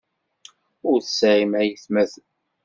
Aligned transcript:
Ur 0.89 0.97
tesɛim 1.01 1.51
aytmaten. 1.61 2.25